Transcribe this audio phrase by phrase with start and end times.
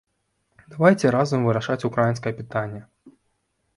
[0.75, 2.81] Давайце разам вырашаць украінскае пытанне.